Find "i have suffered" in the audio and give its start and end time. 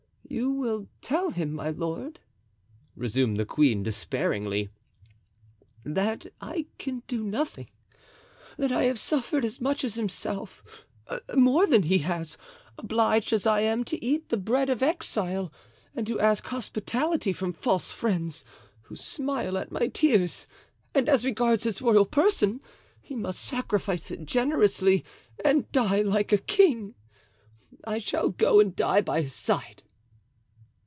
8.71-9.43